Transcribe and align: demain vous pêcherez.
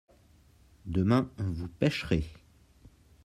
demain 0.87 1.29
vous 1.37 1.67
pêcherez. 1.67 2.25